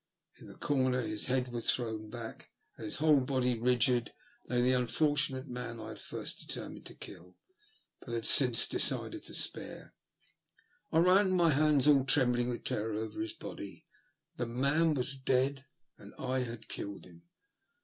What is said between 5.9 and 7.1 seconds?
first determined to